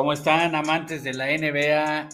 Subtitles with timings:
[0.00, 2.08] ¿Cómo están amantes de la NBA?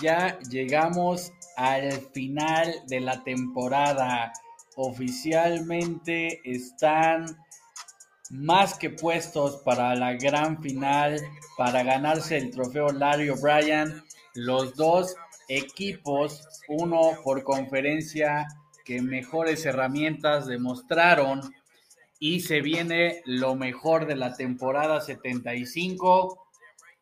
[0.00, 4.32] Ya llegamos al final de la temporada.
[4.74, 7.26] Oficialmente están
[8.30, 11.20] más que puestos para la gran final,
[11.58, 14.02] para ganarse el trofeo Larry O'Brien.
[14.32, 15.14] Los dos
[15.46, 18.48] equipos, uno por conferencia,
[18.82, 21.42] que mejores herramientas demostraron.
[22.18, 26.45] Y se viene lo mejor de la temporada 75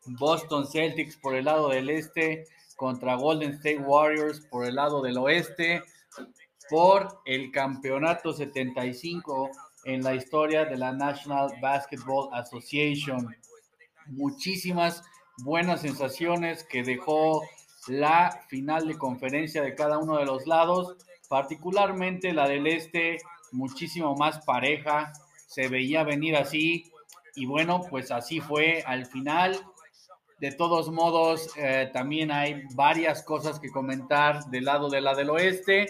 [0.05, 2.45] Boston Celtics por el lado del este
[2.75, 5.81] contra Golden State Warriors por el lado del oeste
[6.69, 9.49] por el campeonato 75
[9.85, 13.35] en la historia de la National Basketball Association.
[14.07, 15.03] Muchísimas
[15.37, 17.43] buenas sensaciones que dejó
[17.87, 20.95] la final de conferencia de cada uno de los lados,
[21.29, 23.17] particularmente la del este,
[23.51, 25.13] muchísimo más pareja,
[25.47, 26.91] se veía venir así
[27.35, 29.59] y bueno, pues así fue al final
[30.39, 35.29] de todos modos, eh, también hay varias cosas que comentar del lado de la del
[35.29, 35.87] oeste.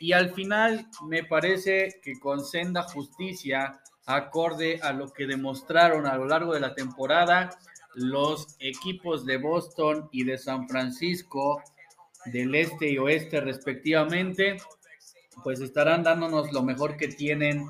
[0.00, 6.16] Y al final, me parece que con senda justicia, acorde a lo que demostraron a
[6.16, 7.50] lo largo de la temporada,
[7.94, 11.62] los equipos de Boston y de San Francisco,
[12.26, 14.56] del este y oeste respectivamente,
[15.42, 17.66] pues estarán dándonos lo mejor que tienen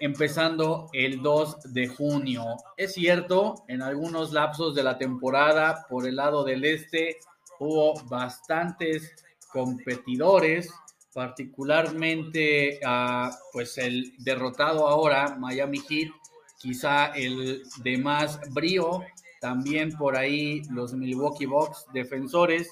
[0.00, 2.44] empezando el 2 de junio.
[2.76, 7.18] Es cierto, en algunos lapsos de la temporada por el lado del este
[7.58, 9.14] hubo bastantes
[9.52, 10.72] competidores,
[11.12, 16.10] particularmente uh, pues el derrotado ahora Miami Heat,
[16.58, 19.02] quizá el de más brío,
[19.40, 22.68] también por ahí los Milwaukee Bucks defensores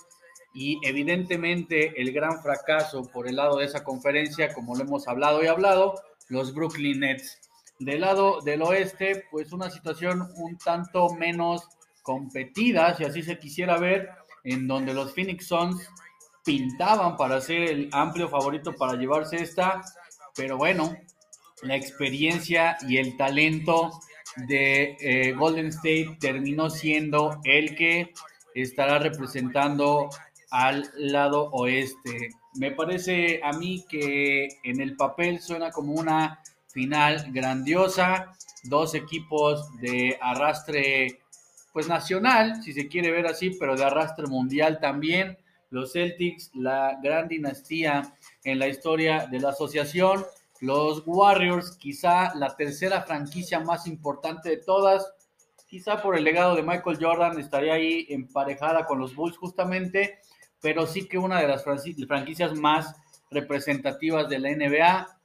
[0.54, 5.42] y evidentemente el gran fracaso por el lado de esa conferencia, como lo hemos hablado
[5.42, 5.94] y hablado,
[6.28, 7.38] los Brooklyn Nets.
[7.78, 11.68] Del lado del oeste, pues una situación un tanto menos
[12.02, 14.08] competida, si así se quisiera ver,
[14.44, 15.88] en donde los Phoenix Suns
[16.44, 19.82] pintaban para ser el amplio favorito para llevarse esta,
[20.34, 20.96] pero bueno,
[21.62, 23.90] la experiencia y el talento
[24.46, 28.12] de eh, Golden State terminó siendo el que
[28.54, 30.08] estará representando
[30.50, 32.30] al lado oeste.
[32.58, 38.32] Me parece a mí que en el papel suena como una final grandiosa,
[38.64, 41.20] dos equipos de arrastre
[41.72, 45.38] pues nacional, si se quiere ver así, pero de arrastre mundial también.
[45.70, 50.24] Los Celtics, la gran dinastía en la historia de la asociación.
[50.60, 55.14] Los Warriors, quizá la tercera franquicia más importante de todas.
[55.68, 60.18] Quizá por el legado de Michael Jordan estaría ahí emparejada con los Bulls justamente
[60.60, 62.94] pero sí que una de las franquicias más
[63.30, 65.20] representativas de la NBA,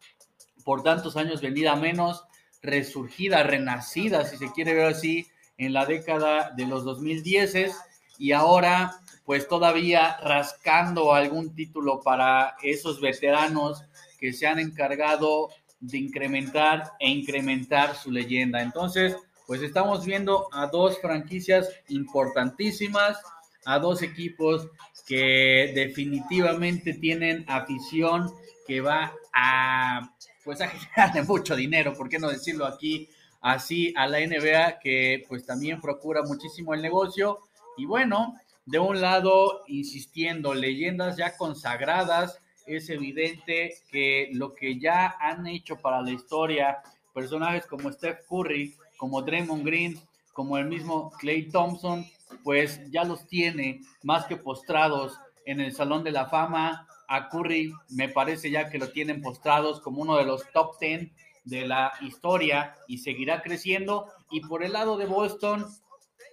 [0.64, 2.26] por tantos años vendida menos,
[2.62, 5.28] resurgida, renacida, si se quiere ver así,
[5.58, 7.76] en la década de los 2010
[8.18, 13.84] y ahora pues todavía rascando algún título para esos veteranos
[14.20, 18.62] que se han encargado de incrementar e incrementar su leyenda.
[18.62, 19.16] Entonces,
[19.48, 23.18] pues estamos viendo a dos franquicias importantísimas,
[23.66, 24.68] a dos equipos
[25.06, 28.32] que definitivamente tienen afición
[28.68, 30.10] que va a
[30.44, 33.10] pues a generarle mucho dinero, ¿por qué no decirlo aquí
[33.44, 37.40] así a la NBA que pues también procura muchísimo el negocio.
[37.78, 38.36] Y bueno,
[38.66, 45.76] de un lado insistiendo, leyendas ya consagradas, es evidente que lo que ya han hecho
[45.76, 46.82] para la historia,
[47.14, 50.00] personajes como Steph Curry, como Draymond Green,
[50.34, 52.06] como el mismo Clay Thompson,
[52.44, 56.88] pues ya los tiene más que postrados en el Salón de la Fama.
[57.08, 61.12] A Curry me parece ya que lo tienen postrados como uno de los top 10
[61.46, 64.08] de la historia y seguirá creciendo.
[64.32, 65.66] Y por el lado de Boston,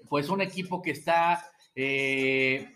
[0.09, 2.75] pues un equipo que está, eh,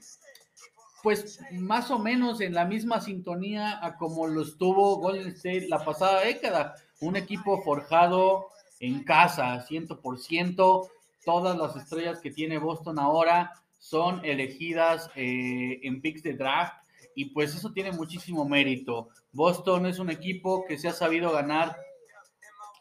[1.02, 5.84] pues más o menos en la misma sintonía a como lo estuvo Golden State la
[5.84, 6.74] pasada década.
[7.00, 8.48] Un equipo forjado
[8.80, 10.90] en casa, 100%,
[11.24, 16.74] todas las estrellas que tiene Boston ahora son elegidas eh, en picks de draft
[17.14, 19.08] y pues eso tiene muchísimo mérito.
[19.32, 21.76] Boston es un equipo que se ha sabido ganar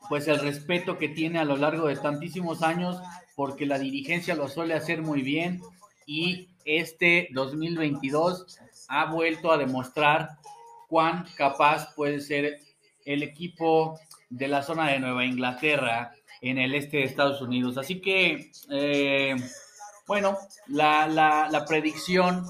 [0.10, 3.02] pues el respeto que tiene a lo largo de tantísimos años
[3.36, 5.62] porque la dirigencia lo suele hacer muy bien
[6.06, 10.38] y este 2022 ha vuelto a demostrar
[10.88, 12.60] cuán capaz puede ser
[13.06, 14.00] el equipo
[14.30, 16.14] de la zona de Nueva Inglaterra
[16.44, 17.78] en el este de Estados Unidos.
[17.78, 19.36] Así que, eh,
[20.06, 20.38] bueno,
[20.68, 22.46] la, la, predicción,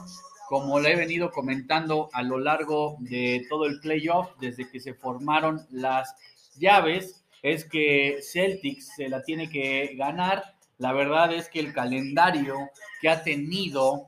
[0.50, 4.96] como la he venido comentando a lo largo de todo el playoff, desde que se
[4.96, 6.16] formaron las
[6.58, 12.56] llaves, es que Celtics se la tiene que ganar La verdad es que el calendario
[13.00, 14.08] que ha tenido,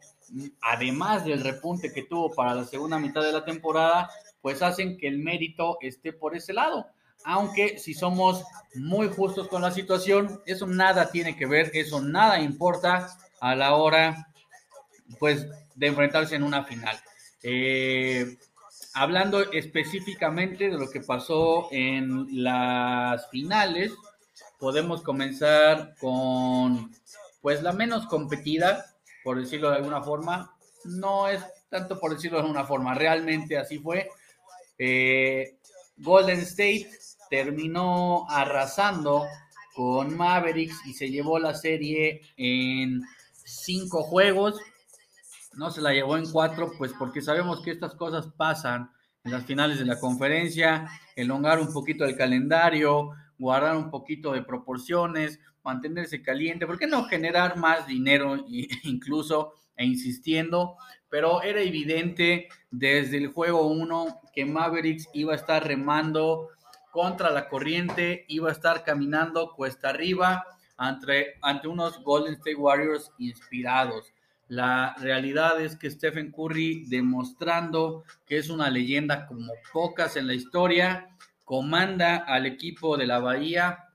[0.62, 4.10] además del repunte que tuvo para la segunda mitad de la temporada,
[4.42, 6.88] pues hacen que el mérito esté por ese lado.
[7.25, 8.44] Aunque si somos
[8.75, 13.75] muy justos con la situación, eso nada tiene que ver, eso nada importa a la
[13.75, 14.27] hora
[15.19, 16.98] pues de enfrentarse en una final.
[17.42, 18.38] Eh,
[18.94, 23.92] hablando específicamente de lo que pasó en las finales,
[24.60, 26.92] podemos comenzar con
[27.42, 28.86] pues la menos competida,
[29.24, 30.56] por decirlo de alguna forma.
[30.83, 34.10] No es tanto por decirlo de alguna forma, realmente así fue.
[34.78, 35.57] Eh,
[35.98, 36.89] Golden State
[37.30, 39.25] terminó arrasando
[39.75, 43.01] con Mavericks y se llevó la serie en
[43.44, 44.60] cinco juegos
[45.56, 48.92] no se la llevó en cuatro, pues porque sabemos que estas cosas pasan
[49.24, 54.44] en las finales de la conferencia, elongar un poquito el calendario, guardar un poquito de
[54.44, 58.38] proporciones, mantenerse caliente, ¿por qué no generar más dinero
[58.83, 60.75] incluso e insistiendo?
[61.10, 66.50] Pero era evidente desde el juego 1 que Mavericks iba a estar remando
[66.95, 70.45] contra la corriente, iba a estar caminando cuesta arriba
[70.77, 74.13] ante, ante unos Golden State Warriors inspirados.
[74.47, 80.36] La realidad es que Stephen Curry, demostrando que es una leyenda como pocas en la
[80.36, 81.09] historia,
[81.44, 83.89] comanda al equipo de la Bahía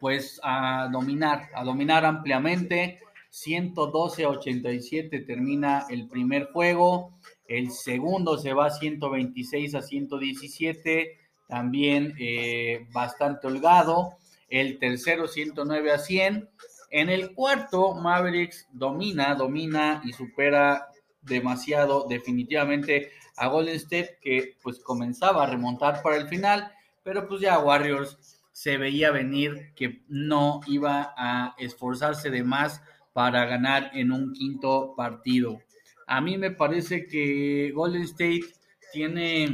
[0.00, 3.00] pues a dominar, a dominar ampliamente.
[3.30, 7.12] 112-87 termina el primer juego,
[7.46, 14.16] el segundo se va a 126 a 117, también eh, bastante holgado,
[14.48, 16.48] el tercero 109 a 100
[16.90, 20.88] en el cuarto, Mavericks domina, domina y supera
[21.20, 26.72] demasiado definitivamente a Golden State, que pues comenzaba a remontar para el final,
[27.02, 33.44] pero pues ya Warriors se veía venir que no iba a esforzarse de más para
[33.44, 35.60] ganar en un quinto partido.
[36.06, 38.46] A mí me parece que Golden State
[38.92, 39.50] tiene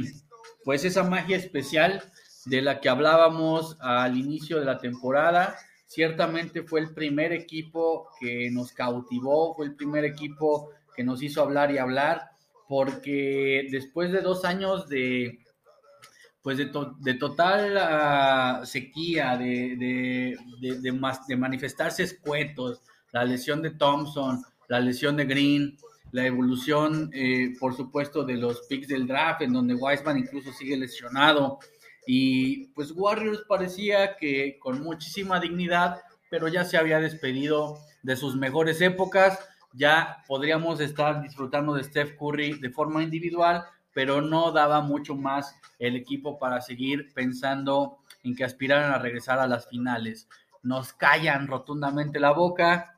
[0.65, 2.03] pues esa magia especial
[2.45, 5.55] de la que hablábamos al inicio de la temporada.
[5.85, 11.41] Ciertamente fue el primer equipo que nos cautivó, fue el primer equipo que nos hizo
[11.41, 12.31] hablar y hablar,
[12.67, 15.39] porque después de dos años de,
[16.41, 20.35] pues de, total ah, sequía, de,
[21.37, 22.81] manifestarse escuetos,
[23.11, 25.77] la lesión de Thompson, la lesión de Green,
[26.15, 30.77] la evolución, eh, por supuesto, de los picks del draft, en donde Wiseman incluso sigue
[30.77, 31.59] lesionado,
[32.07, 35.97] y pues Warriors parecía que con muchísima dignidad,
[36.29, 39.37] pero ya se había despedido de sus mejores épocas.
[39.73, 45.53] Ya podríamos estar disfrutando de Steph Curry de forma individual, pero no daba mucho más
[45.79, 50.29] el equipo para seguir pensando en que aspiraran a regresar a las finales.
[50.63, 52.94] Nos callan rotundamente la boca.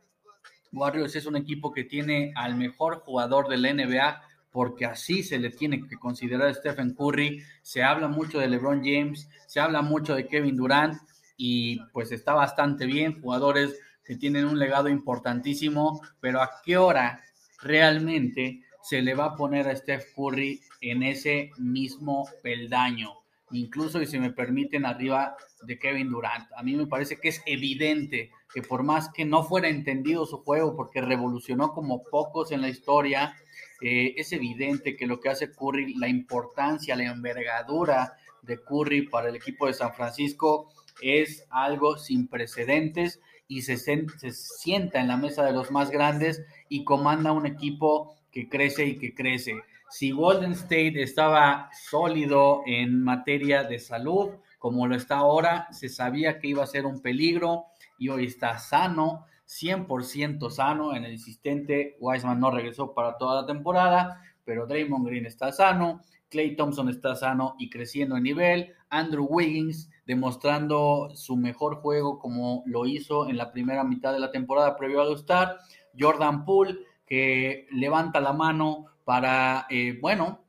[0.78, 4.22] Warriors es un equipo que tiene al mejor jugador de la NBA
[4.52, 7.44] porque así se le tiene que considerar a Stephen Curry.
[7.62, 10.98] Se habla mucho de LeBron James, se habla mucho de Kevin Durant
[11.36, 17.22] y pues está bastante bien, jugadores que tienen un legado importantísimo, pero ¿a qué hora
[17.62, 23.12] realmente se le va a poner a Steph Curry en ese mismo peldaño?
[23.52, 26.48] Incluso, y si me permiten, arriba de Kevin Durant.
[26.56, 30.40] A mí me parece que es evidente que por más que no fuera entendido su
[30.40, 33.36] juego, porque revolucionó como pocos en la historia,
[33.82, 39.30] eh, es evidente que lo que hace Curry, la importancia, la envergadura de Curry para
[39.30, 40.72] el equipo de San Francisco
[41.04, 46.44] es algo sin precedentes y se, se sienta en la mesa de los más grandes
[46.68, 49.54] y comanda un equipo que crece y que crece.
[49.92, 56.40] Si Golden State estaba sólido en materia de salud, como lo está ahora, se sabía
[56.40, 61.98] que iba a ser un peligro y hoy está sano, 100% sano en el insistente.
[62.00, 67.16] Wiseman no regresó para toda la temporada, pero Draymond Green está sano, Clay Thompson está
[67.16, 73.38] sano y creciendo en nivel, Andrew Wiggins demostrando su mejor juego como lo hizo en
[73.38, 75.58] la primera mitad de la temporada previo al Star,
[75.98, 80.44] Jordan Poole que levanta la mano para, eh, bueno,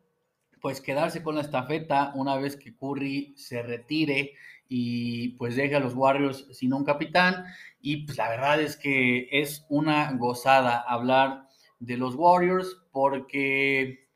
[0.60, 4.34] pues quedarse con la estafeta una vez que Curry se retire
[4.68, 7.44] y pues deje a los Warriors sin un capitán.
[7.80, 11.48] Y pues la verdad es que es una gozada hablar
[11.80, 14.06] de los Warriors porque,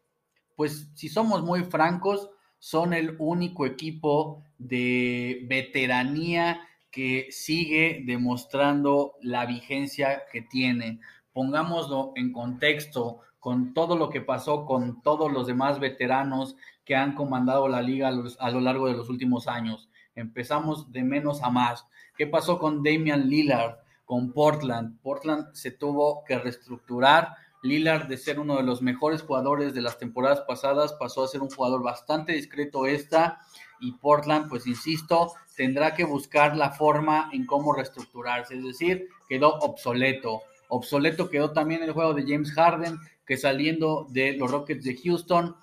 [0.56, 9.46] pues si somos muy francos, son el único equipo de veteranía que sigue demostrando la
[9.46, 11.00] vigencia que tiene.
[11.32, 17.16] Pongámoslo en contexto con todo lo que pasó con todos los demás veteranos que han
[17.16, 18.06] comandado la liga
[18.38, 19.90] a, lo largo de los últimos años.
[20.14, 21.84] Empezamos de menos a más.
[22.16, 23.82] ¿Qué pasó con Damian Lillard?
[24.04, 25.00] con Portland.
[25.00, 27.34] Portland se tuvo que reestructurar.
[27.62, 31.40] Lillard, de ser uno de los mejores jugadores de las temporadas pasadas, pasó a ser
[31.40, 33.40] un jugador bastante discreto esta.
[33.80, 38.54] Y Portland, pues insisto, tendrá que buscar la forma en cómo reestructurarse.
[38.56, 40.42] Es decir, quedó obsoleto.
[40.74, 45.54] Obsoleto quedó también el juego de James Harden, que saliendo de los Rockets de Houston,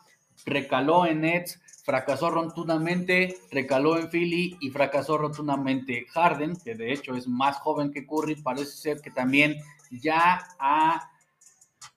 [0.45, 6.05] recaló en Nets, fracasó rotundamente, recaló en Philly y fracasó rotundamente.
[6.11, 9.55] Harden, que de hecho es más joven que Curry, parece ser que también
[9.89, 11.09] ya ha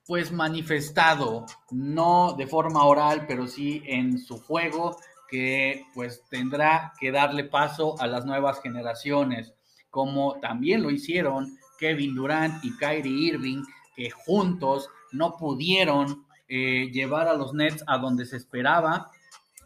[0.07, 4.97] pues manifestado, no de forma oral, pero sí en su juego,
[5.29, 9.53] que pues tendrá que darle paso a las nuevas generaciones,
[9.91, 13.63] como también lo hicieron Kevin Durant y Kyrie Irving,
[13.95, 19.11] que juntos no pudieron eh, llevar a los Nets a donde se esperaba.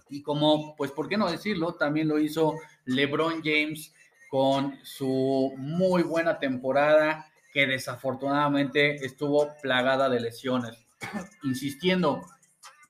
[0.09, 1.73] Y como, pues, ¿por qué no decirlo?
[1.73, 3.93] También lo hizo LeBron James
[4.29, 10.77] con su muy buena temporada que desafortunadamente estuvo plagada de lesiones.
[11.43, 12.25] Insistiendo,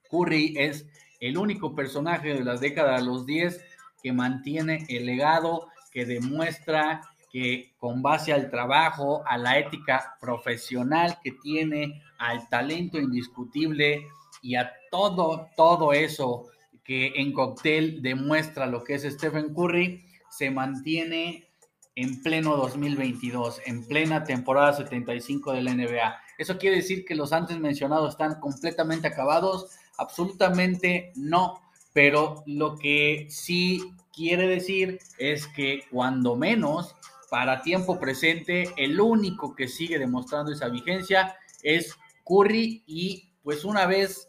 [0.09, 0.85] Curry es
[1.19, 3.61] el único personaje de las décadas de los 10
[4.03, 11.17] que mantiene el legado, que demuestra que con base al trabajo, a la ética profesional
[11.23, 14.07] que tiene, al talento indiscutible
[14.41, 16.45] y a todo, todo eso
[16.83, 21.47] que en cóctel demuestra lo que es Stephen Curry, se mantiene
[21.95, 26.21] en pleno 2022, en plena temporada 75 de la NBA.
[26.37, 29.71] ¿Eso quiere decir que los antes mencionados están completamente acabados?
[29.97, 31.59] Absolutamente no,
[31.93, 36.95] pero lo que sí quiere decir es que cuando menos
[37.29, 43.85] para tiempo presente, el único que sigue demostrando esa vigencia es Curry y pues una
[43.85, 44.27] vez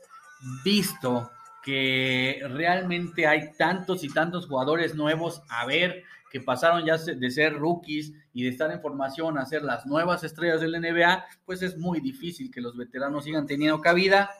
[0.64, 1.30] visto
[1.62, 7.54] que realmente hay tantos y tantos jugadores nuevos a ver que pasaron ya de ser
[7.54, 11.78] rookies y de estar en formación a ser las nuevas estrellas del NBA, pues es
[11.78, 14.30] muy difícil que los veteranos sigan teniendo cabida.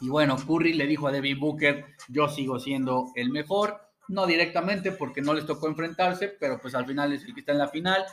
[0.00, 4.92] Y bueno, Curry le dijo a Devin Booker, yo sigo siendo el mejor no directamente
[4.92, 7.68] porque no les tocó enfrentarse, pero pues al final es el que está en la
[7.68, 8.04] final.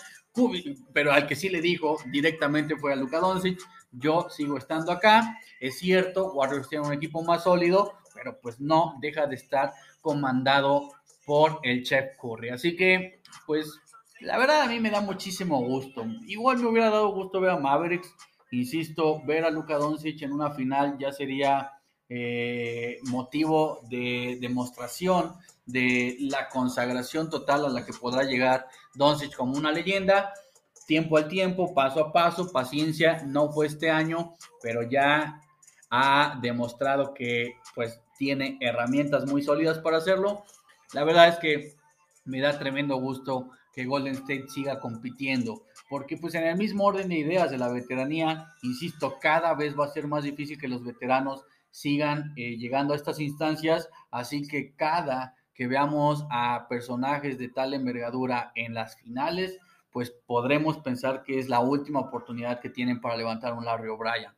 [0.93, 3.59] Pero al que sí le dijo directamente fue a Luka Doncic,
[3.91, 5.37] yo sigo estando acá.
[5.59, 10.89] Es cierto, Warriors tiene un equipo más sólido, pero pues no deja de estar comandado
[11.25, 12.49] por el Chef Curry.
[12.49, 13.79] Así que, pues,
[14.21, 16.05] la verdad a mí me da muchísimo gusto.
[16.27, 18.13] Igual me hubiera dado gusto ver a Mavericks.
[18.51, 21.71] Insisto, ver a Luka Doncic en una final ya sería
[22.09, 25.33] eh, motivo de demostración
[25.65, 30.33] de la consagración total a la que podrá llegar Doncic como una leyenda.
[30.85, 35.41] Tiempo al tiempo, paso a paso, paciencia, no fue este año, pero ya
[35.89, 40.43] ha demostrado que pues tiene herramientas muy sólidas para hacerlo.
[40.91, 41.75] La verdad es que
[42.25, 47.09] me da tremendo gusto que Golden State siga compitiendo, porque pues en el mismo orden
[47.09, 50.83] de ideas de la veteranía, insisto, cada vez va a ser más difícil que los
[50.83, 57.49] veteranos sigan eh, llegando a estas instancias, así que cada que veamos a personajes de
[57.49, 59.57] tal envergadura en las finales,
[59.91, 64.31] pues podremos pensar que es la última oportunidad que tienen para levantar un Larry O'Brien.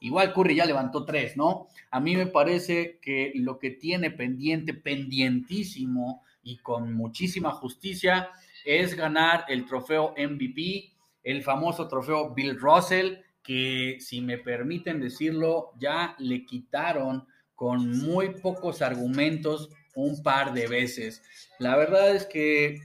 [0.00, 1.68] Igual Curry ya levantó tres, ¿no?
[1.92, 8.30] A mí me parece que lo que tiene pendiente, pendientísimo y con muchísima justicia
[8.64, 10.92] es ganar el trofeo MVP,
[11.22, 18.30] el famoso trofeo Bill Russell, que si me permiten decirlo, ya le quitaron con muy
[18.40, 21.22] pocos argumentos un par de veces.
[21.58, 22.80] La verdad es que,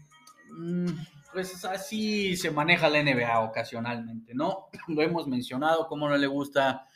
[0.51, 0.87] mm,
[1.33, 4.67] pues así se maneja la NBA ocasionalmente, ¿no?
[4.87, 6.87] Lo hemos mencionado, cómo no le gusta,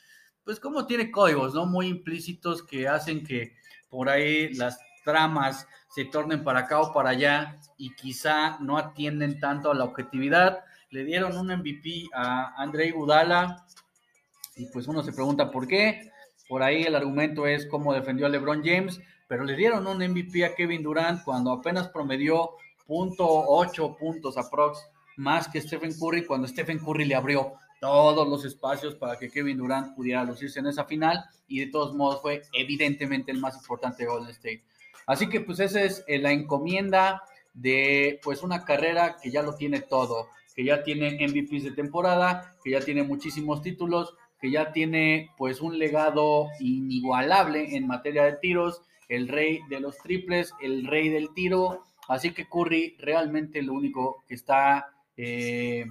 [0.44, 1.66] pues como tiene códigos, ¿no?
[1.66, 3.56] Muy implícitos que hacen que
[3.90, 9.40] por ahí las tramas se tornen para acá o para allá y quizá no atienden
[9.40, 10.64] tanto a la objetividad.
[10.92, 13.66] Le dieron un MVP a Andrei Budala
[14.56, 16.12] y pues uno se pregunta por qué.
[16.48, 20.44] Por ahí el argumento es cómo defendió a LeBron James, pero le dieron un MVP
[20.44, 22.52] a Kevin Durant cuando apenas promedió
[22.88, 24.80] .8 puntos aprox
[25.18, 29.58] más que Stephen Curry cuando Stephen Curry le abrió todos los espacios para que Kevin
[29.58, 34.04] Durant pudiera lucirse en esa final y de todos modos fue evidentemente el más importante
[34.04, 34.64] de Golden State.
[35.06, 39.56] Así que pues esa es eh, la encomienda de pues una carrera que ya lo
[39.56, 44.74] tiene todo, que ya tiene MVPs de temporada, que ya tiene muchísimos títulos, que ya
[44.74, 50.86] tiene pues un legado inigualable en materia de tiros el rey de los triples, el
[50.86, 51.86] rey del tiro.
[52.10, 55.86] Así que Curry realmente lo único que está eh,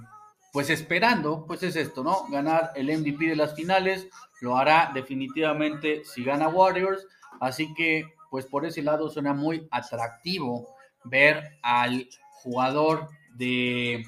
[0.53, 2.27] pues esperando, pues es esto, ¿no?
[2.29, 4.07] Ganar el MVP de las finales.
[4.39, 7.07] Lo hará definitivamente si gana Warriors.
[7.39, 12.07] Así que pues por ese lado suena muy atractivo ver al
[12.43, 14.05] jugador de,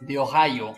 [0.00, 0.76] de Ohio,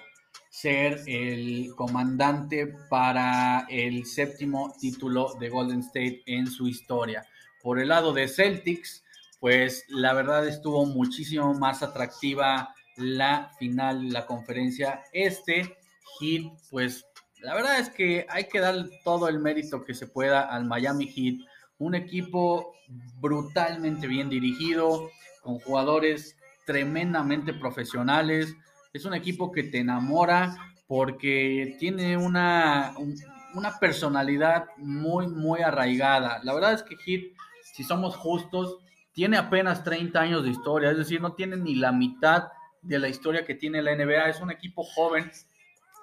[0.51, 7.25] ser el comandante para el séptimo título de Golden State en su historia.
[7.63, 9.05] Por el lado de Celtics,
[9.41, 15.77] pues la verdad estuvo muchísimo más atractiva la final, la conferencia este.
[16.21, 17.05] Heat, pues
[17.41, 21.07] la verdad es que hay que dar todo el mérito que se pueda al Miami
[21.07, 21.47] Heat.
[21.79, 22.75] Un equipo
[23.21, 25.09] brutalmente bien dirigido,
[25.43, 28.55] con jugadores tremendamente profesionales.
[28.93, 32.95] Es un equipo que te enamora porque tiene una,
[33.55, 36.41] una personalidad muy, muy arraigada.
[36.43, 37.25] La verdad es que Heat,
[37.75, 38.79] si somos justos,
[39.13, 42.49] tiene apenas 30 años de historia, es decir, no tiene ni la mitad
[42.83, 44.31] de la historia que tiene la NBA.
[44.31, 45.31] Es un equipo joven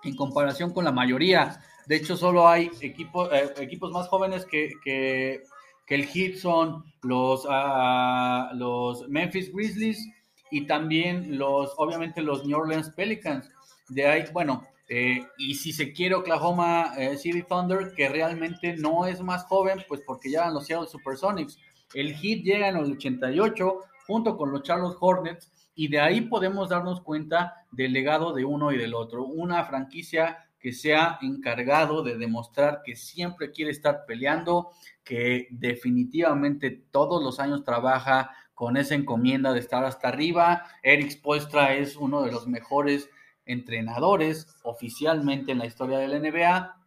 [0.04, 1.60] en comparación con la mayoría.
[1.88, 5.44] De hecho, solo hay equipos, eh, equipos más jóvenes que, que,
[5.88, 10.08] el Heat son los, ah, los Memphis Grizzlies
[10.56, 13.50] y también los, obviamente, los New Orleans Pelicans.
[13.90, 19.06] De ahí, bueno, eh, y si se quiere Oklahoma eh, City Thunder, que realmente no
[19.06, 21.58] es más joven, pues porque ya han los Seattle Supersonics.
[21.94, 26.70] El Heat llega en el 88 junto con los Charlotte Hornets y de ahí podemos
[26.70, 29.26] darnos cuenta del legado de uno y del otro.
[29.26, 34.72] Una franquicia que se ha encargado de demostrar que siempre quiere estar peleando,
[35.04, 40.64] que definitivamente todos los años trabaja con esa encomienda de estar hasta arriba.
[40.82, 43.10] Eric Spoelstra es uno de los mejores
[43.46, 46.78] entrenadores oficialmente en la historia de la NBA.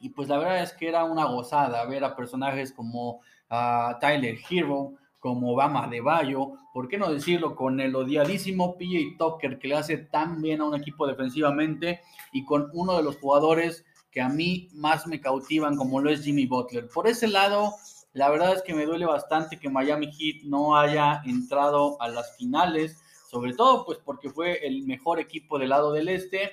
[0.00, 4.36] Y pues la verdad es que era una gozada ver a personajes como uh, Tyler
[4.50, 7.54] Hero, como Obama de Bayo, ¿por qué no decirlo?
[7.54, 12.00] Con el odiadísimo PJ Tucker que le hace tan bien a un equipo defensivamente
[12.32, 16.24] y con uno de los jugadores que a mí más me cautivan como lo es
[16.24, 16.88] Jimmy Butler.
[16.88, 17.74] Por ese lado,
[18.14, 22.36] la verdad es que me duele bastante que Miami Heat no haya entrado a las
[22.36, 22.98] finales,
[23.30, 26.52] sobre todo pues porque fue el mejor equipo del lado del este,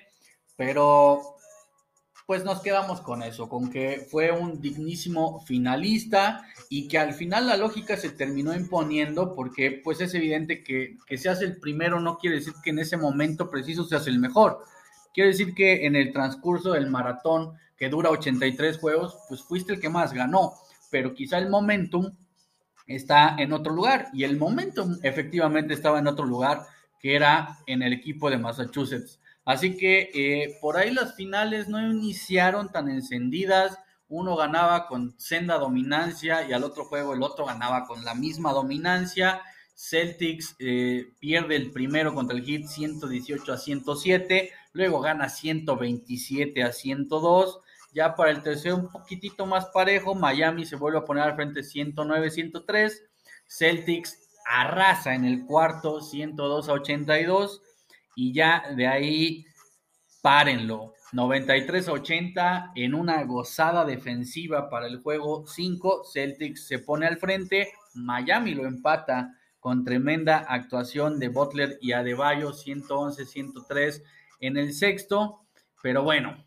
[0.55, 1.35] pero
[2.25, 7.47] pues nos quedamos con eso, con que fue un dignísimo finalista y que al final
[7.47, 12.19] la lógica se terminó imponiendo porque pues es evidente que que seas el primero no
[12.19, 14.63] quiere decir que en ese momento preciso seas el mejor.
[15.13, 19.79] Quiere decir que en el transcurso del maratón que dura 83 juegos, pues fuiste el
[19.79, 20.53] que más ganó,
[20.89, 22.15] pero quizá el momentum
[22.87, 26.65] está en otro lugar y el momentum efectivamente estaba en otro lugar
[26.99, 29.19] que era en el equipo de Massachusetts.
[29.45, 33.77] Así que eh, por ahí las finales no iniciaron tan encendidas.
[34.07, 38.51] Uno ganaba con senda dominancia y al otro juego el otro ganaba con la misma
[38.51, 39.41] dominancia.
[39.75, 46.73] Celtics eh, pierde el primero contra el Heat 118 a 107, luego gana 127 a
[46.73, 47.59] 102.
[47.91, 51.63] Ya para el tercero un poquitito más parejo, Miami se vuelve a poner al frente
[51.63, 53.03] 109 103.
[53.47, 57.61] Celtics arrasa en el cuarto 102 a 82
[58.15, 59.45] y ya de ahí
[60.21, 60.93] párenlo.
[61.13, 66.03] 93-80 en una gozada defensiva para el juego 5.
[66.03, 67.73] Celtics se pone al frente.
[67.95, 74.03] Miami lo empata con tremenda actuación de Butler y Adebayo 111-103
[74.39, 75.41] en el sexto.
[75.81, 76.37] Pero bueno,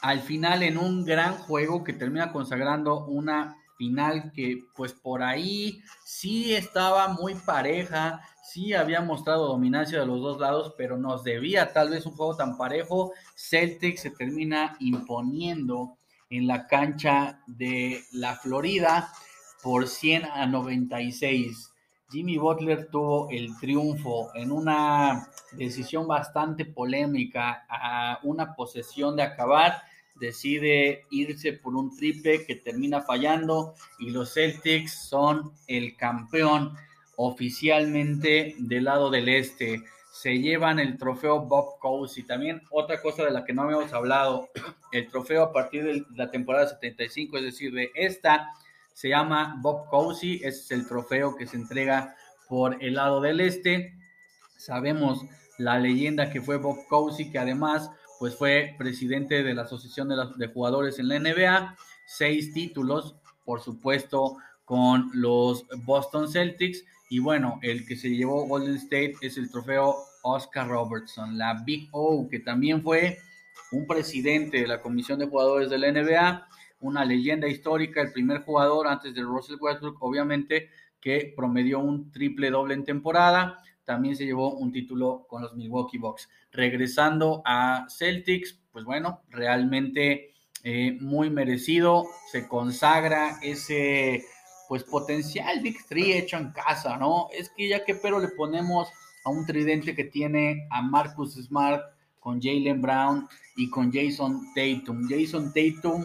[0.00, 5.82] al final en un gran juego que termina consagrando una final que pues por ahí
[6.04, 11.72] sí estaba muy pareja, sí había mostrado dominancia de los dos lados, pero nos debía
[11.72, 13.12] tal vez un juego tan parejo.
[13.34, 15.98] Celtic se termina imponiendo
[16.30, 19.12] en la cancha de la Florida
[19.62, 21.73] por 100 a 96.
[22.14, 29.82] Jimmy Butler tuvo el triunfo en una decisión bastante polémica a una posesión de acabar.
[30.14, 36.76] Decide irse por un triple que termina fallando y los Celtics son el campeón
[37.16, 39.82] oficialmente del lado del este.
[40.12, 42.22] Se llevan el trofeo Bob Cousy.
[42.22, 44.50] También otra cosa de la que no habíamos hablado,
[44.92, 48.52] el trofeo a partir de la temporada 75, es decir, de esta,
[48.94, 50.40] se llama Bob Cousy.
[50.42, 52.16] es el trofeo que se entrega
[52.48, 53.94] por el lado del este.
[54.56, 55.26] Sabemos
[55.58, 60.16] la leyenda que fue Bob Cousy, que además pues fue presidente de la Asociación de,
[60.36, 61.76] de Jugadores en la NBA,
[62.06, 68.76] seis títulos, por supuesto, con los Boston Celtics y bueno, el que se llevó Golden
[68.76, 73.18] State es el trofeo Oscar Robertson, la Big O, que también fue
[73.72, 76.48] un presidente de la Comisión de Jugadores de la NBA,
[76.84, 80.68] una leyenda histórica, el primer jugador antes de Russell Westbrook, obviamente,
[81.00, 83.58] que promedió un triple doble en temporada.
[83.84, 86.28] También se llevó un título con los Milwaukee Bucks.
[86.52, 92.06] Regresando a Celtics, pues bueno, realmente eh, muy merecido.
[92.30, 94.22] Se consagra ese
[94.68, 97.28] pues potencial Big Three hecho en casa, ¿no?
[97.32, 98.88] Es que ya que pero le ponemos
[99.24, 101.82] a un tridente que tiene a Marcus Smart
[102.20, 105.06] con Jalen Brown y con Jason Tatum.
[105.08, 106.04] Jason Tatum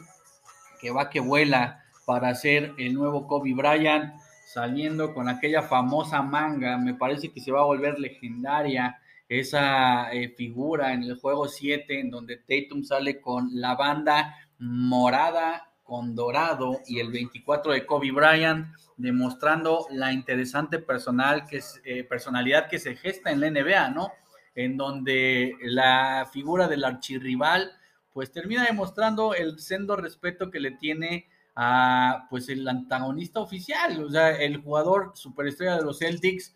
[0.80, 4.14] que va que vuela para ser el nuevo Kobe Bryant,
[4.46, 10.30] saliendo con aquella famosa manga, me parece que se va a volver legendaria esa eh,
[10.30, 16.82] figura en el juego 7 en donde Tatum sale con la banda morada con dorado
[16.88, 22.96] y el 24 de Kobe Bryant, demostrando la interesante personal que, eh, personalidad que se
[22.96, 24.12] gesta en la NBA, ¿no?
[24.54, 27.72] En donde la figura del archirrival,
[28.14, 34.10] pues termina demostrando el sendo respeto que le tiene a, pues, el antagonista oficial, o
[34.10, 36.56] sea, el jugador superestrella de los Celtics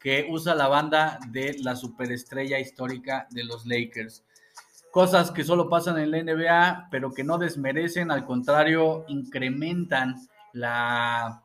[0.00, 4.24] que usa la banda de la superestrella histórica de los Lakers
[4.90, 10.16] cosas que solo pasan en la NBA, pero que no desmerecen, al contrario, incrementan
[10.52, 11.42] la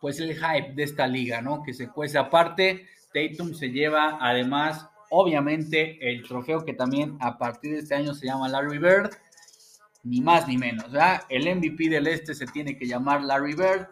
[0.00, 1.62] pues el hype de esta liga, ¿no?
[1.62, 7.72] Que se cuece aparte, Tatum se lleva además obviamente el trofeo que también a partir
[7.72, 9.10] de este año se llama Larry Bird,
[10.02, 11.22] ni más ni menos, ¿verdad?
[11.28, 13.88] El MVP del este se tiene que llamar Larry Bird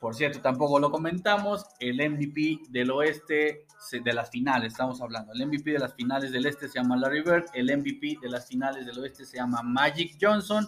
[0.00, 5.46] por cierto, tampoco lo comentamos, el MVP del oeste, de las finales, estamos hablando, el
[5.46, 8.86] MVP de las finales del este se llama Larry Bird, el MVP de las finales
[8.86, 10.66] del oeste se llama Magic Johnson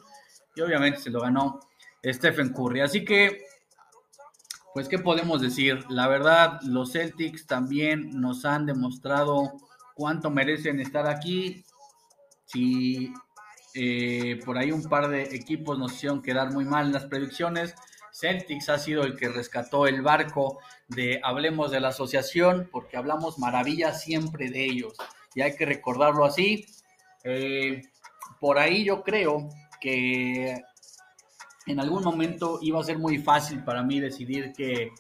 [0.55, 1.61] y obviamente se lo ganó
[2.05, 2.81] Stephen Curry.
[2.81, 3.47] Así que,
[4.75, 5.83] pues, ¿qué podemos decir?
[5.89, 9.53] La verdad, los Celtics también nos han demostrado
[10.03, 11.65] cuánto merecen estar aquí.
[12.47, 13.13] Si
[13.73, 17.77] eh, por ahí un par de equipos nos hicieron quedar muy mal en las predicciones,
[18.13, 23.39] Celtics ha sido el que rescató el barco de Hablemos de la Asociación, porque hablamos
[23.39, 24.95] maravillas siempre de ellos
[25.37, 26.67] y hay que recordarlo así.
[27.23, 27.83] Eh,
[28.41, 30.63] por ahí yo creo que
[31.67, 34.91] en algún momento iba a ser muy fácil para mí decidir que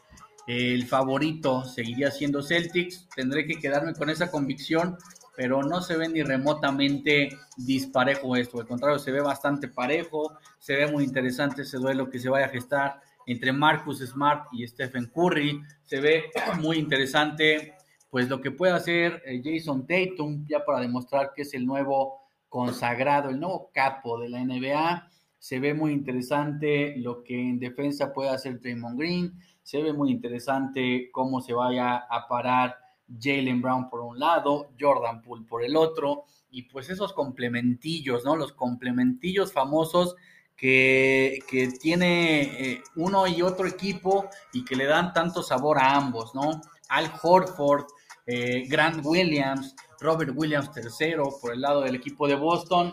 [0.46, 3.08] el favorito seguiría siendo Celtics.
[3.14, 4.96] Tendré que quedarme con esa convicción,
[5.36, 8.60] pero no se ve ni remotamente disparejo esto.
[8.60, 10.36] Al contrario, se ve bastante parejo.
[10.58, 14.66] Se ve muy interesante ese duelo que se vaya a gestar entre Marcus Smart y
[14.66, 15.62] Stephen Curry.
[15.84, 16.24] Se ve
[16.60, 17.74] muy interesante
[18.12, 22.20] pues lo que puede hacer eh, Jason Tatum ya para demostrar que es el nuevo
[22.50, 25.08] consagrado, el nuevo capo de la NBA.
[25.38, 29.32] Se ve muy interesante lo que en defensa puede hacer Draymond Green.
[29.62, 32.76] Se ve muy interesante cómo se vaya a parar
[33.20, 38.36] Jalen Brown por un lado, Jordan Poole por el otro, y pues esos complementillos, ¿no?
[38.36, 40.16] Los complementillos famosos
[40.56, 46.34] que, tiene eh, uno y otro equipo y que le dan tanto sabor a ambos,
[46.34, 46.60] ¿no?
[46.88, 47.86] Al Horford,
[48.26, 52.92] eh, Grant Williams, Robert Williams III por el lado del equipo de Boston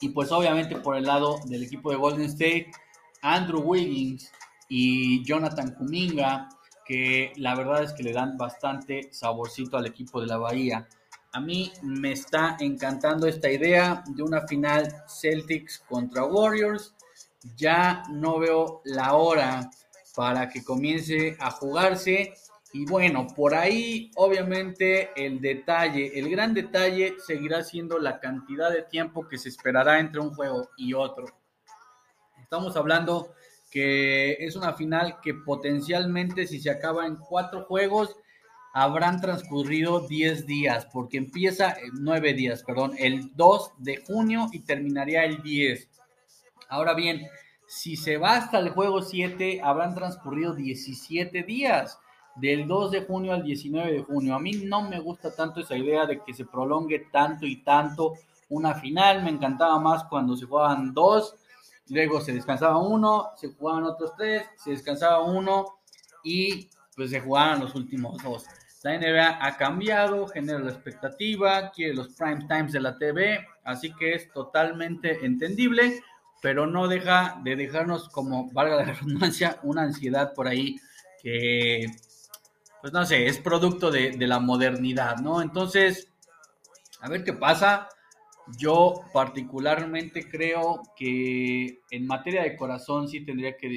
[0.00, 2.70] y pues obviamente por el lado del equipo de Golden State,
[3.22, 4.30] Andrew Wiggins
[4.68, 6.48] y Jonathan Kuminga,
[6.84, 10.88] que la verdad es que le dan bastante saborcito al equipo de la Bahía.
[11.32, 16.94] A mí me está encantando esta idea de una final Celtics contra Warriors.
[17.56, 19.70] Ya no veo la hora
[20.14, 22.32] para que comience a jugarse.
[22.72, 28.82] Y bueno, por ahí obviamente el detalle, el gran detalle seguirá siendo la cantidad de
[28.82, 31.26] tiempo que se esperará entre un juego y otro.
[32.42, 33.34] Estamos hablando
[33.76, 38.16] que es una final que potencialmente si se acaba en cuatro juegos,
[38.72, 45.26] habrán transcurrido 10 días, porque empieza, 9 días, perdón, el 2 de junio y terminaría
[45.26, 45.90] el 10.
[46.70, 47.26] Ahora bien,
[47.66, 51.98] si se va hasta el juego 7, habrán transcurrido 17 días,
[52.34, 54.34] del 2 de junio al 19 de junio.
[54.34, 58.14] A mí no me gusta tanto esa idea de que se prolongue tanto y tanto
[58.48, 61.36] una final, me encantaba más cuando se jugaban dos,
[61.88, 65.78] luego se descansaba uno, se jugaban otros tres, se descansaba uno
[66.24, 68.44] y pues se jugaban los últimos dos.
[68.82, 73.92] La NBA ha cambiado, genera la expectativa, quiere los prime times de la TV, así
[73.94, 76.02] que es totalmente entendible,
[76.40, 80.76] pero no deja de dejarnos como, valga la redundancia, una ansiedad por ahí
[81.22, 81.86] que,
[82.80, 85.42] pues no sé, es producto de, de la modernidad, ¿no?
[85.42, 86.08] Entonces,
[87.00, 87.88] a ver qué pasa.
[88.58, 93.68] Yo particularmente creo que en materia de corazón sí tendría que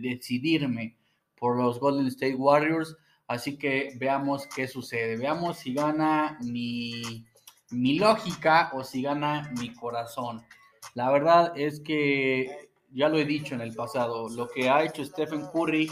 [0.00, 0.96] decidirme
[1.36, 5.16] por los Golden State Warriors Así que veamos qué sucede.
[5.16, 7.26] Veamos si gana mi,
[7.70, 10.44] lógica o si gana mi corazón.
[10.94, 15.04] La verdad es que ya lo he dicho en el pasado, lo que ha hecho
[15.04, 15.90] Stephen Curry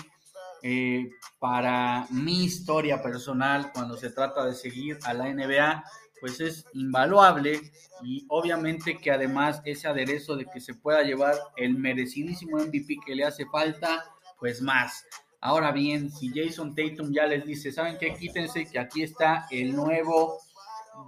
[0.63, 5.83] eh, para mi historia personal cuando se trata de seguir a la NBA,
[6.23, 7.61] pues es invaluable
[8.05, 13.17] y obviamente que además ese aderezo de que se pueda llevar el merecidísimo MVP que
[13.17, 14.05] le hace falta,
[14.39, 15.05] pues más.
[15.41, 18.15] Ahora bien, si Jason Tatum ya les dice, ¿saben qué?
[18.15, 20.39] Quítense que aquí está el nuevo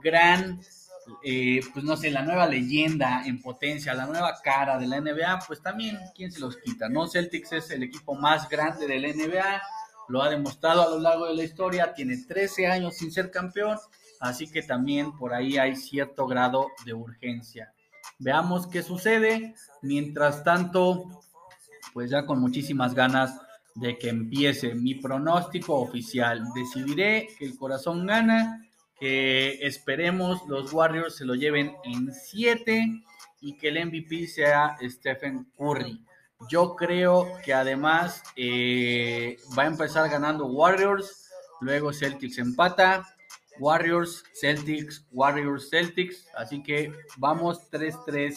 [0.02, 0.60] gran
[1.22, 5.44] eh, pues no sé, la nueva leyenda en potencia, la nueva cara de la NBA,
[5.46, 6.88] pues también, ¿quién se los quita?
[6.88, 7.06] ¿No?
[7.06, 9.62] Celtics es el equipo más grande de la NBA,
[10.08, 13.78] lo ha demostrado a lo largo de la historia, tiene 13 años sin ser campeón,
[14.20, 17.72] así que también por ahí hay cierto grado de urgencia.
[18.18, 19.54] Veamos qué sucede.
[19.82, 21.22] Mientras tanto,
[21.92, 23.40] pues ya con muchísimas ganas
[23.74, 26.44] de que empiece mi pronóstico oficial.
[26.54, 28.64] Decidiré que el corazón gana
[28.98, 33.02] que esperemos los Warriors se lo lleven en 7
[33.40, 36.00] y que el MVP sea Stephen Curry.
[36.48, 41.28] Yo creo que además eh, va a empezar ganando Warriors,
[41.60, 43.13] luego Celtics empata,
[43.58, 46.26] Warriors, Celtics, Warriors, Celtics.
[46.36, 48.36] Así que vamos 3-3,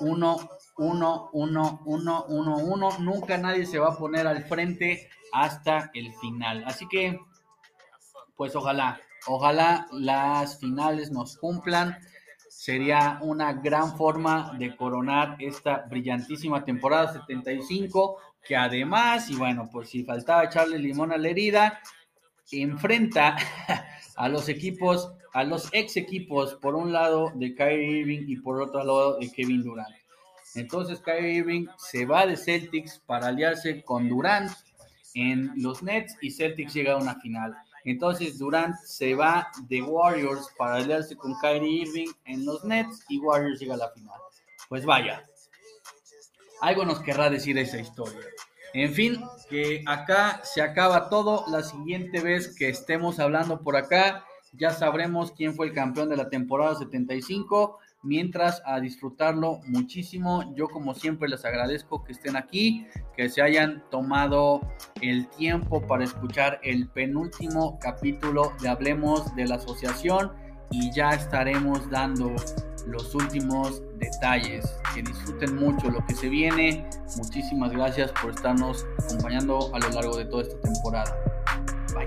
[0.00, 2.98] 1, 1, 1, 1, 1, 1.
[3.00, 6.64] Nunca nadie se va a poner al frente hasta el final.
[6.66, 7.18] Así que,
[8.36, 11.98] pues ojalá Ojalá las finales nos cumplan.
[12.48, 19.90] Sería una gran forma de coronar esta brillantísima temporada 75, que además, y bueno, pues
[19.90, 21.80] si faltaba echarle limón a la herida,
[22.50, 23.36] enfrenta
[24.20, 28.60] a los equipos, a los ex equipos, por un lado de Kyrie Irving y por
[28.60, 29.96] otro lado de Kevin Durant.
[30.54, 34.50] Entonces Kyrie Irving se va de Celtics para aliarse con Durant
[35.14, 37.56] en los Nets y Celtics llega a una final.
[37.86, 43.18] Entonces Durant se va de Warriors para aliarse con Kyrie Irving en los Nets y
[43.20, 44.20] Warriors llega a la final.
[44.68, 45.24] Pues vaya,
[46.60, 48.20] algo nos querrá decir esa historia.
[48.72, 51.44] En fin, que acá se acaba todo.
[51.48, 56.16] La siguiente vez que estemos hablando por acá, ya sabremos quién fue el campeón de
[56.16, 60.54] la temporada 75 mientras a disfrutarlo muchísimo.
[60.54, 64.60] Yo como siempre les agradezco que estén aquí, que se hayan tomado
[65.02, 70.32] el tiempo para escuchar el penúltimo capítulo de Hablemos de la Asociación
[70.70, 72.34] y ya estaremos dando
[72.86, 74.64] los últimos detalles.
[74.94, 76.88] Que disfruten mucho lo que se viene.
[77.16, 81.16] Muchísimas gracias por estarnos acompañando a lo largo de toda esta temporada.
[81.94, 82.06] Bye.